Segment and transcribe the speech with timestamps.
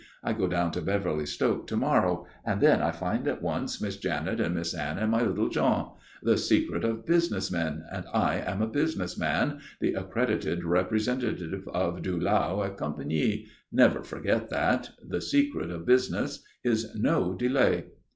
[0.23, 3.97] I go down to Beverly Stoke to morrow, and then I find at once Miss
[3.97, 5.91] Janet and Miss Anne and my little Jean!
[6.23, 12.01] The secret of business men, and I am a business man, the accredited representative of
[12.01, 17.85] Dulau et Compagnie never forget that the secret of business is no delay."